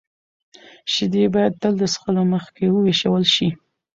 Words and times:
شیدې 0.93 1.23
باید 1.33 1.53
تل 1.61 1.73
د 1.81 1.83
څښلو 1.93 2.23
مخکې 2.33 2.65
ویشول 2.69 3.23
شي. 3.35 3.49